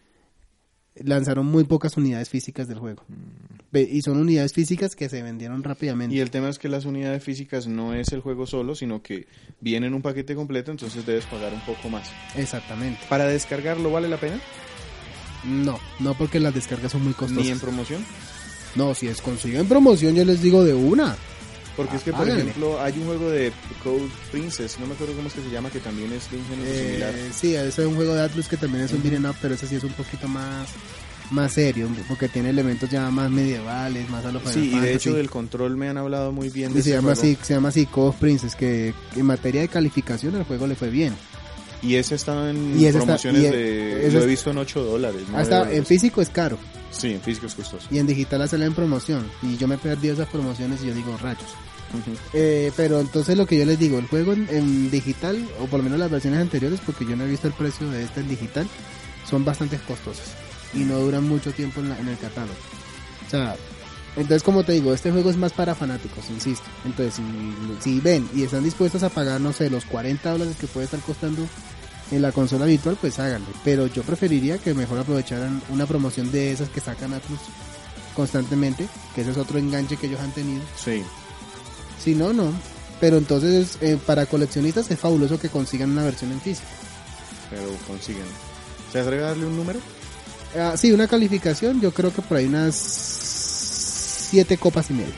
[0.95, 3.04] lanzaron muy pocas unidades físicas del juego.
[3.08, 6.16] Ve- Y son unidades físicas que se vendieron rápidamente.
[6.16, 9.28] Y el tema es que las unidades físicas no es el juego solo, sino que
[9.62, 12.10] viene en un paquete completo, entonces debes pagar un poco más.
[12.36, 13.00] Exactamente.
[13.08, 14.40] ¿Para descargarlo vale la pena?
[15.44, 17.46] No, no porque las descargas son muy costosas.
[17.46, 18.04] Ni en promoción.
[18.76, 21.16] No, si es consigo en promoción yo les digo de una.
[21.76, 22.42] Porque es que, por Háganle.
[22.42, 23.54] ejemplo, hay un juego de
[23.84, 26.46] Code Princess, no me acuerdo cómo es que se llama, que también es de un
[26.46, 27.16] género similar.
[27.16, 29.54] Eh, sí, ese es un juego de Atlus que también es un beat'em up, pero
[29.54, 30.68] ese sí es un poquito más
[31.32, 35.13] más serio, porque tiene elementos ya más medievales, más a lo Sí, y de hecho
[35.13, 38.10] del control me han hablado muy bien de se llama así, se llama así Code
[38.10, 41.13] of Princess, que en materia de calificación el juego le fue bien.
[41.82, 44.08] Y ese está en Y ese está- promociones y e- de...
[44.08, 45.22] ese Lo he visto en 8 dólares.
[45.34, 46.58] Hasta en físico es caro
[46.92, 47.88] Sí, en físico es costoso.
[47.92, 49.26] y en digital sale en promoción.
[49.44, 51.46] Y yo me perdí esas promociones y yo digo rayos.
[52.34, 55.80] Eh, pero entonces lo que yo les digo, el juego en, en digital, o por
[55.80, 58.28] lo menos las versiones anteriores, porque yo no he visto el precio de este en
[58.30, 58.68] digital,
[59.30, 60.26] son bastante costosas
[60.74, 62.54] y no duran mucho tiempo en, la- en el catálogo.
[63.26, 63.56] O sea,
[64.16, 66.66] entonces como te digo, este juego es más para fanáticos, insisto.
[66.86, 67.24] Entonces, si,
[67.92, 71.00] si ven y están dispuestos a pagar, no sé, los 40 dólares que puede estar
[71.02, 71.48] costando
[72.12, 73.48] en la consola virtual, pues háganlo.
[73.64, 77.40] Pero yo preferiría que mejor aprovecharan una promoción de esas que sacan Atlus
[78.16, 80.62] constantemente, que ese es otro enganche que ellos han tenido.
[80.76, 81.04] Sí.
[82.04, 82.52] Si no, no.
[83.00, 86.68] Pero entonces, eh, para coleccionistas es fabuloso que consigan una versión en físico.
[87.50, 88.26] pero consiguen.
[88.92, 89.80] ¿Se atreve a darle un número?
[90.58, 92.76] Ah, sí, una calificación, yo creo que por ahí unas
[94.30, 95.14] siete copas y media.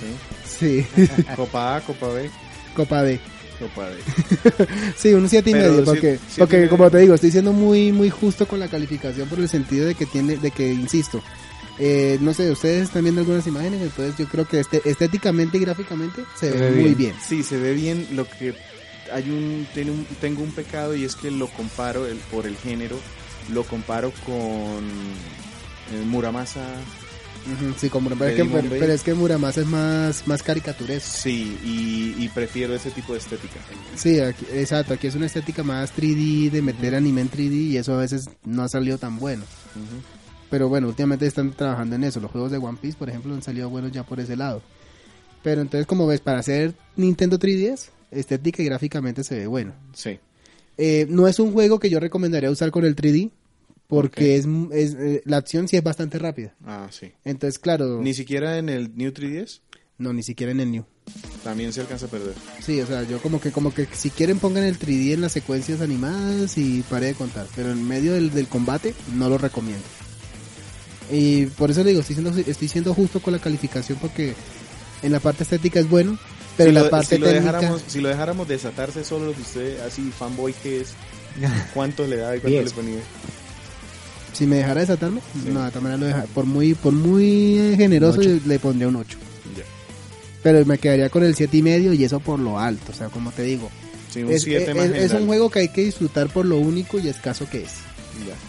[0.00, 0.86] Sí.
[0.96, 1.02] Sí,
[1.36, 2.30] Copa A, Copa B,
[2.74, 3.18] copa B.
[3.58, 3.96] Copa D.
[4.96, 6.70] Sí, un siete y Pero medio, porque, siete porque medio.
[6.70, 9.94] como te digo, estoy siendo muy, muy justo con la calificación por el sentido de
[9.94, 11.22] que tiene, de que, insisto,
[11.78, 15.60] eh, no sé, ustedes están viendo algunas imágenes, entonces yo creo que este, estéticamente y
[15.60, 16.96] gráficamente se, Se ve, ve muy bien.
[16.96, 17.14] bien.
[17.26, 18.06] Sí, se ve bien.
[18.12, 18.54] Lo que
[19.12, 22.56] hay un, tiene un- tengo un pecado y es que lo comparo el, por el
[22.56, 22.98] género,
[23.52, 24.34] lo comparo con
[25.92, 26.64] eh, Muramasa.
[27.76, 31.10] Sí, como, pero, De es que, pero, es que Muramasa es más, más caricaturesco.
[31.10, 33.60] Sí, y, y prefiero ese tipo de estética.
[33.96, 37.76] Sí, aquí- exacto, aquí es una estética más 3D, de meter anime en 3D y
[37.76, 39.44] eso a veces no ha salido tan bueno.
[40.48, 42.18] Pero bueno, últimamente están trabajando en eso.
[42.20, 44.62] Los juegos de One Piece, por ejemplo, han salido buenos ya por ese lado.
[45.42, 49.74] Pero entonces, como ves, para hacer Nintendo 3DS, estética y gráficamente se ve bueno.
[49.92, 50.18] Sí.
[50.78, 53.30] Eh, no es un juego que yo recomendaría usar con el 3D,
[53.86, 56.54] porque es, es, eh, la acción sí es bastante rápida.
[56.64, 57.12] Ah, sí.
[57.24, 59.60] Entonces, claro, Ni siquiera en el New 3DS
[59.98, 60.84] no, ni siquiera en el New.
[61.44, 62.34] también se alcanza a perder.
[62.60, 65.32] Sí, o sea, yo como que como que si quieren pongan el 3D en las
[65.32, 69.84] secuencias animadas y pare de contar, pero en medio del, del combate no lo recomiendo.
[71.12, 74.34] Y por eso le digo, estoy siendo, estoy siendo justo con la calificación porque
[75.02, 76.18] en la parte estética es bueno,
[76.56, 77.52] pero si la lo, parte si lo técnica...
[77.52, 80.88] dejáramos, si lo dejáramos desatarse solo de usted, así fanboy que es,
[81.74, 83.00] ¿cuánto le da y cuánto le ponía?
[84.32, 85.50] Si me dejara desatarme, Sí.
[85.52, 86.22] no, de todas maneras lo deja.
[86.34, 89.16] Por muy, por muy eh, generoso yo le pondría un 8.
[89.56, 89.62] Ya.
[90.42, 93.08] Pero me quedaría con el siete y medio y eso por lo alto, o sea,
[93.08, 93.70] como te digo.
[94.12, 96.56] Sí, un Es, 7 es- más es un juego que hay que disfrutar por lo
[96.58, 97.70] único y escaso que es.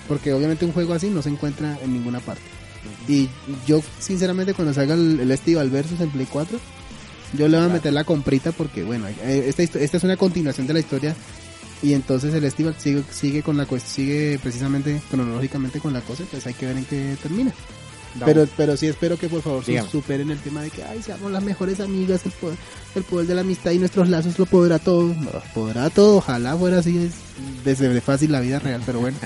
[0.08, 2.42] Porque obviamente un juego así no se encuentra en ninguna parte.
[3.08, 3.30] Y
[3.68, 6.60] yo, sinceramente, cuando salga el, el Estival Versus en Play 4,
[7.38, 10.68] yo le voy a meter la comprita porque, bueno, eh, esta, esta es una continuación
[10.68, 11.16] de la historia.
[11.84, 16.48] Y entonces el Estival sigue, sigue con la sigue precisamente cronológicamente con la cosa, entonces
[16.48, 17.54] hay que ver en qué termina.
[18.24, 19.90] Pero, pero sí espero que por favor Dígame.
[19.90, 22.58] superen el tema de que ay seamos las mejores amigas, el poder,
[22.96, 25.08] el poder de la amistad y nuestros lazos lo podrá todo.
[25.10, 27.12] No, podrá todo, ojalá fuera así es
[27.66, 29.18] desde de fácil la vida real, pero bueno.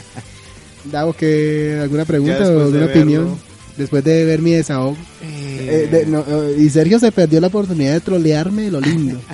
[0.85, 3.37] Davo que alguna pregunta o de alguna verlo- opinión
[3.77, 4.97] después de ver mi desahogo.
[5.21, 5.38] Eh,
[5.69, 9.19] Eh, de- no, eh, y Sergio se perdió la oportunidad de trolearme de lo lindo.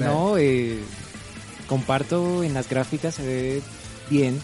[0.00, 0.78] No, eh,
[1.66, 3.62] comparto en las gráficas se ve
[4.08, 4.40] bien,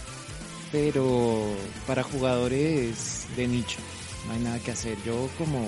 [0.71, 1.43] pero
[1.87, 3.79] para jugadores de nicho
[4.27, 4.99] no hay nada que hacer.
[5.07, 5.67] Yo como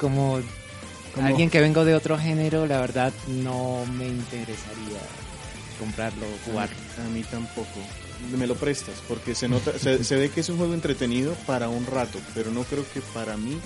[0.00, 0.40] como
[1.14, 5.00] Como- alguien que vengo de otro género, la verdad no me interesaría
[5.78, 6.76] comprarlo, jugarlo.
[7.06, 7.68] A mí tampoco.
[8.36, 11.68] Me lo prestas, porque se nota, se, se ve que es un juego entretenido para
[11.68, 13.58] un rato, pero no creo que para mí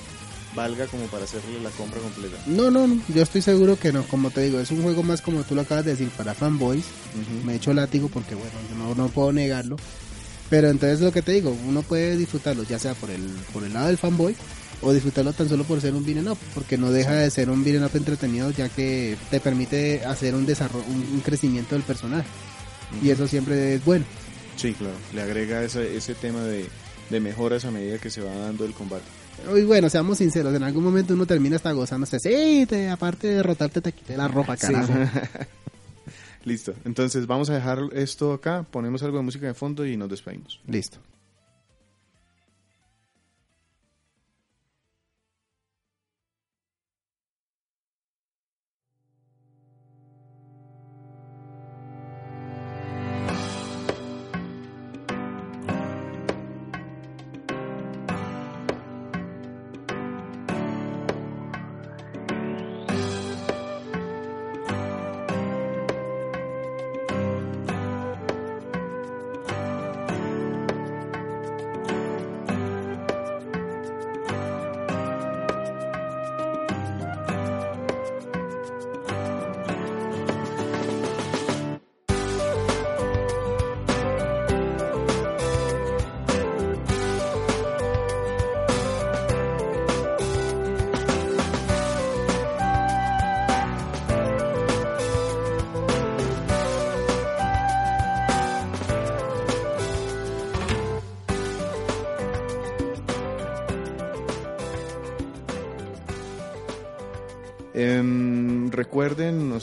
[0.55, 2.37] valga como para hacerle la compra completa.
[2.47, 5.21] No, no, no, yo estoy seguro que no, como te digo, es un juego más
[5.21, 6.85] como tú lo acabas de decir, para fanboys.
[6.85, 7.47] Ujú.
[7.47, 9.77] me echo látigo porque bueno, yo no, no puedo negarlo.
[10.51, 13.73] Pero entonces lo que te digo, uno puede disfrutarlo ya sea por el, por el
[13.73, 14.37] lado del fanboy
[14.83, 17.65] o disfrutarlo tan solo por ser un beat'em up, porque no deja de ser un
[17.65, 22.29] beat'em up entretenido ya que te permite hacer un desarrollo, un, un crecimiento del personaje.
[23.03, 24.05] Y eso siempre es bueno.
[24.57, 24.95] Sí, claro.
[25.13, 26.67] Le agrega ese, ese tema de,
[27.11, 29.05] de mejoras a medida que se va dando el combate.
[29.57, 32.19] Y bueno, seamos sinceros, en algún momento uno termina hasta gozándose.
[32.21, 34.93] Sí, te, aparte de derrotarte te quité la ropa, carajo.
[36.45, 36.75] Listo.
[36.85, 40.61] Entonces vamos a dejar esto acá, ponemos algo de música de fondo y nos despedimos.
[40.67, 40.99] Listo.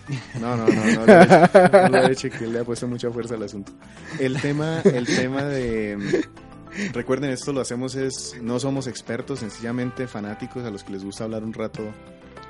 [0.41, 2.89] No, no, no, no, lo he hecho, no lo he hecho, que le ha puesto
[2.89, 3.73] mucha fuerza al asunto.
[4.19, 6.25] El tema, el tema de...
[6.93, 11.25] Recuerden, esto lo hacemos es, no somos expertos, sencillamente fanáticos a los que les gusta
[11.25, 11.83] hablar un rato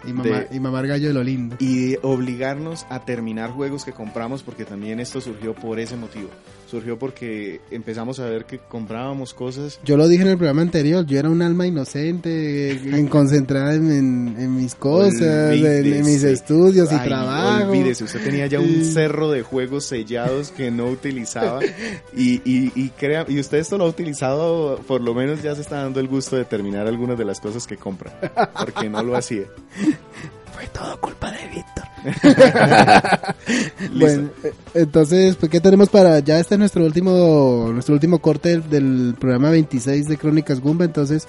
[0.07, 1.57] y, mamá, De- y mamar gallo de lo lindo.
[1.59, 6.29] y obligarnos a terminar juegos que compramos porque también esto surgió por ese motivo.
[6.73, 11.05] Surgió porque empezamos a ver que comprábamos cosas Yo lo dije en el programa anterior,
[11.05, 15.21] yo era un alma inocente, en concentrada en, en- en mis cosas,
[15.53, 17.71] en, en mis estudios y Ay, trabajo.
[17.73, 21.61] Olvídese, usted tenía ya un cerro de juegos sellados que no utilizaba
[22.17, 25.61] y, y, y crea, y usted esto lo ha utilizado, por lo menos ya se
[25.61, 29.15] está dando el gusto de terminar algunas de las cosas que compra, porque no lo
[29.15, 29.45] hacía.
[30.55, 31.85] Fue todo culpa de Víctor.
[33.95, 36.21] Bueno, eh, entonces, pues, ¿qué tenemos para...?
[36.21, 40.85] Ya este es nuestro último nuestro último corte del, del programa 26 de Crónicas Gumba,
[40.85, 41.27] entonces,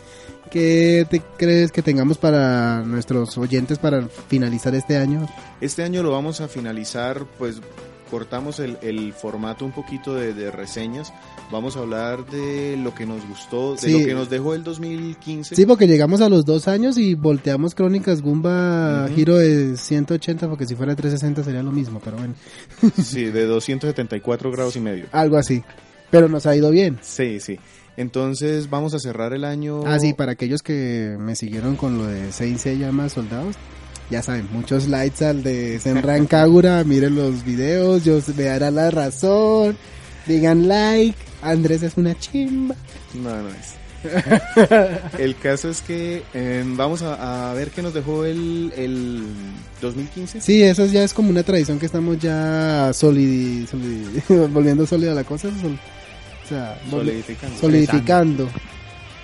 [0.51, 5.27] ¿qué te crees que tengamos para nuestros oyentes para finalizar este año?
[5.62, 7.62] Este año lo vamos a finalizar, pues
[8.10, 11.13] cortamos el, el formato un poquito de, de reseñas.
[11.52, 13.92] Vamos a hablar de lo que nos gustó, de Sí.
[14.00, 15.56] lo que nos dejó el 2015.
[15.56, 19.16] Sí, porque llegamos a los dos años y volteamos Crónicas Gumba Ujú.
[19.16, 22.34] giro de 180, porque si fuera 360 sería lo mismo, pero bueno,
[23.04, 25.06] Sí, de 274 grados y medio.
[25.12, 25.63] algo así.
[26.12, 27.00] Pero nos ha ido bien.
[27.02, 27.58] Sí, sí.
[27.98, 29.82] Entonces vamos a cerrar el año.
[29.86, 33.56] Ah, sí, para aquellos que me siguieron con lo de Saint Seiya más soldados,
[34.10, 38.92] ya saben, muchos likes al de Senran Kagura, miren los videos, yo me dará la
[38.92, 39.78] razón,
[40.28, 42.76] digan like, Andrés es una chimba.
[43.13, 43.74] No, no es.
[45.18, 49.24] el caso es que eh, vamos a, a ver qué nos dejó el, el
[49.82, 50.42] 2015.
[50.42, 55.24] Sí, eso ya es como una tradición que estamos ya solidi, solidi- volviendo sólida la
[55.24, 55.80] cosa, sol-
[56.44, 57.58] o sea, volvi- Solidificando.
[57.60, 58.50] solidificando.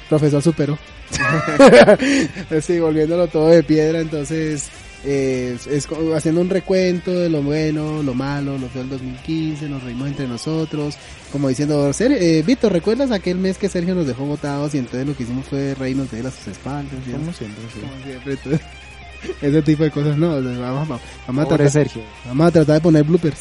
[0.08, 0.78] Profesor superó.
[2.62, 4.70] sí, volviéndolo todo de piedra, entonces
[5.06, 8.90] eh, es, es como haciendo un recuento de lo bueno, lo malo, lo feo del
[8.92, 10.96] 2015, nos reímos entre nosotros,
[11.32, 15.08] como diciendo, "Ser- eh, Víctor, ¿recuerdas aquel mes que Sergio nos dejó votados y entonces
[15.08, 16.94] lo que hicimos fue reírnos de él a sus espaldas?
[17.12, 17.80] Como siempre, sí.
[17.80, 18.62] Como siempre, entonces,
[19.42, 22.02] ese tipo de cosas, no, vamos, vamos, vamos, a tratar, Sergio.
[22.26, 23.40] vamos a tratar de poner bloopers.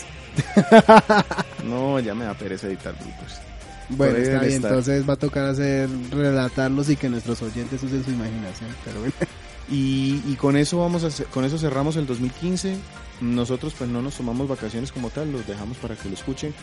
[1.65, 3.41] No, ya me da pereza editar grupos.
[3.91, 4.71] Bueno, está bien, estar.
[4.71, 9.15] entonces va a tocar hacer, relatarlos y que nuestros oyentes usen su imaginación, pero bueno.
[9.71, 12.79] Y, y con eso vamos a con eso cerramos el 2015.
[13.21, 16.55] Nosotros pues no nos tomamos vacaciones como tal, los dejamos para que lo escuchen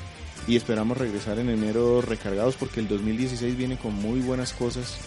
[0.47, 4.97] y esperamos regresar en enero recargados porque el 2016 viene con muy buenas cosas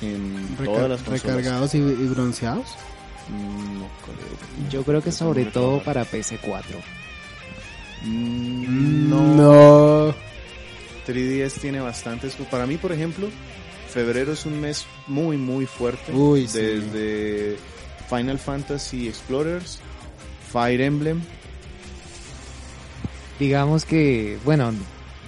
[0.00, 1.22] en todas las consolas.
[1.22, 2.68] recargados y, y bronceados.
[3.28, 4.70] Mm, no creo.
[4.70, 6.62] Yo creo que sobre todo para PC4.
[8.04, 9.34] Mm, no.
[9.34, 10.25] no.
[11.06, 12.34] 3DS tiene bastantes.
[12.50, 13.28] Para mí, por ejemplo,
[13.88, 16.12] febrero es un mes muy, muy fuerte.
[16.12, 16.58] Uy, sí.
[16.58, 17.56] Desde
[18.08, 19.78] Final Fantasy Explorers,
[20.52, 21.22] Fire Emblem.
[23.38, 24.72] Digamos que, bueno,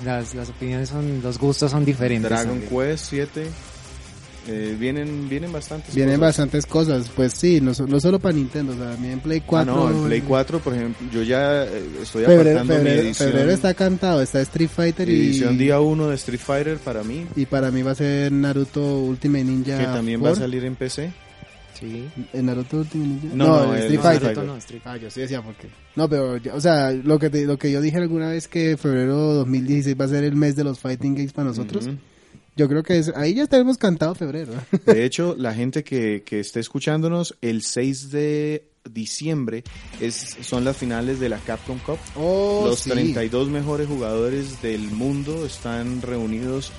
[0.05, 2.31] las, las opiniones son, los gustos son diferentes.
[2.31, 2.61] Dragon.
[2.61, 3.47] Quest 7.
[4.51, 5.95] Eh, vienen, vienen bastantes.
[5.95, 6.29] Vienen cosas.
[6.29, 9.43] bastantes cosas, pues sí, no, so- no solo para Nintendo, o sea, también en Play
[9.45, 9.73] 4.
[9.73, 11.69] Ah, no, en Play 4, por ejemplo, yo ya eh,
[12.03, 15.81] estoy Febrero, apartando mi febrero- edición, febrero está cantado, está Street Fighter y, edición día
[15.81, 19.79] 1 de Street Fighter para mí, y para mí va a ser Naruto Ultimate Ninja.
[19.79, 20.41] que también va a 4.
[20.45, 21.13] salir en PC.
[21.79, 22.07] Sí.
[22.33, 23.29] ¿El Naruto Ultimate Ninja?
[23.37, 24.23] No, no, el el Street Street Fighter.
[24.35, 24.45] Fighter.
[24.45, 25.69] No, Street Ah, yo sí decía porque.
[25.95, 28.77] No, pero, ya- o sea, lo que, te- lo que yo dije alguna vez que
[28.77, 31.87] febrero 2016 va a ser el mes de los Fighting Games para nosotros.
[31.87, 31.97] Ujú.
[32.59, 34.53] Yo creo que es, ahí ya tenemos cantado febrero.
[34.85, 39.65] De hecho, la gente que, que esté escuchándonos, el 6 de diciembre
[40.01, 41.99] es, son las finales de la Capcom Cup.
[42.17, 42.91] Oh, Los sí.
[42.91, 46.73] 32 mejores jugadores del mundo están reunidos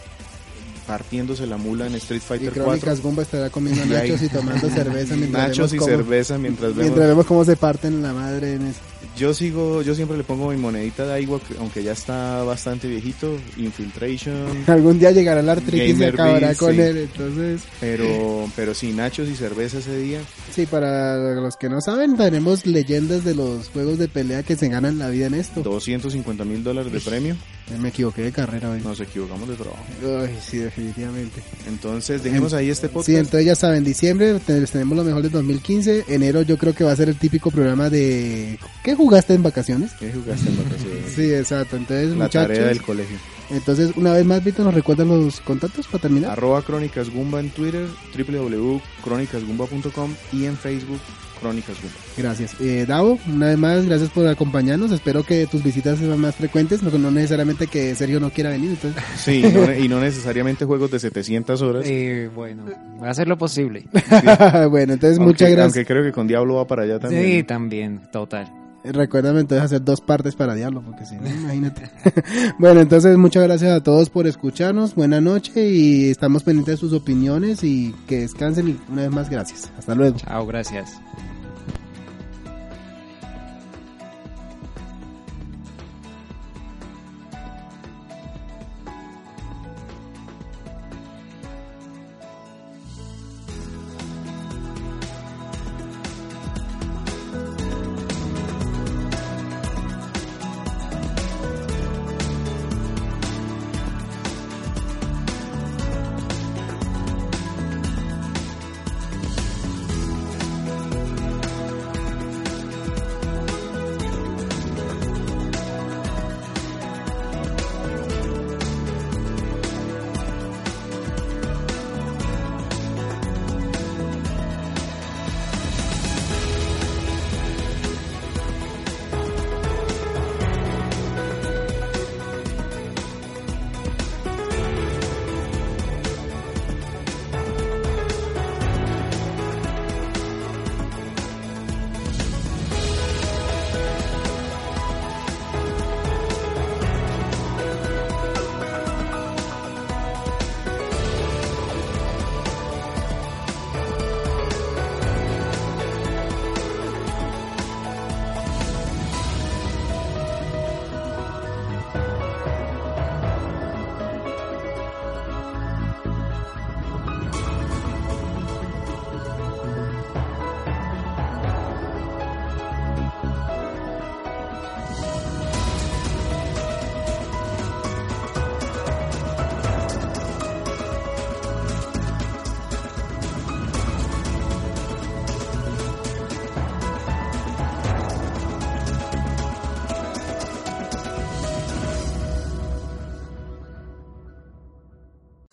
[0.88, 2.64] partiéndose la mula en Street Y Fighter 4.
[2.64, 5.90] Crónicas Gumba estará comiendo Y ahí- nachos y tomando cerveza mientras Nachos vemos y cómo-
[5.92, 6.84] cerveza mientras vemos.
[6.84, 8.80] Mientras vemos cómo se parten la madre en eso.
[9.20, 13.38] Yo sigo, yo siempre le pongo mi monedita de agua, aunque ya está bastante viejito,
[13.58, 14.64] Infiltration.
[14.68, 16.80] Algún día llegará la artritis y Gamer acabará con sí.
[16.80, 17.62] él, entonces...
[17.82, 20.22] Pero, pero sí, nachos y cerveza ese día.
[20.56, 24.70] Sí, para los que no saben, tenemos leyendas de los juegos de pelea que se
[24.70, 25.64] ganan la vida en esto.
[25.64, 27.36] 250 mil dólares de premio.
[27.78, 28.82] Me equivoqué de carrera hoy.
[28.82, 29.84] Nos equivocamos de trabajo.
[30.02, 31.42] Ay, sí, definitivamente.
[31.68, 33.06] Entonces, dejemos ahí este podcast.
[33.06, 36.06] Sí, entonces ya saben, diciembre tenemos lo mejor de 2015.
[36.08, 38.58] Enero yo creo que va a ser el típico programa de...
[38.84, 39.92] ¿Qué jugaste en vacaciones?
[39.94, 41.14] ¿Qué jugaste en vacaciones?
[41.16, 41.78] Sí, exacto.
[41.78, 42.48] Entonces, La muchachos...
[42.48, 43.18] tarea del colegio.
[43.50, 46.30] Entonces, una vez más, Víctor, ¿nos recuerdan los contactos para terminar?
[46.30, 51.00] Arroba Crónicas Gumba en Twitter, www.crónicasgumba.com y en Facebook
[51.40, 51.96] Crónicas Gumba.
[52.18, 52.56] Gracias.
[52.62, 54.92] Eh, Davo, una vez más, gracias por acompañarnos.
[54.92, 58.70] Espero que tus visitas sean más frecuentes, no, no necesariamente que Sergio no quiera venir.
[58.70, 61.84] Entonces, Sí, y no, y no necesariamente juegos de 700 horas.
[61.88, 62.66] Eh, bueno,
[63.00, 63.88] voy a hacer lo posible.
[64.70, 65.76] bueno, entonces aunque, muchas gracias.
[65.78, 67.24] Aunque creo que con Diablo va para allá también.
[67.24, 68.59] Sí, también, total.
[68.84, 71.90] Recuérdame entonces hacer dos partes para Diablo, porque si no, imagínate.
[72.60, 74.96] bueno, entonces muchas gracias a todos por escucharnos.
[74.96, 79.30] Buena noche y estamos pendientes de sus opiniones y que descansen y una vez más
[79.30, 79.72] gracias.
[79.78, 80.18] Hasta luego.
[80.18, 81.00] Chao, gracias.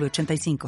[0.00, 0.58] 906985.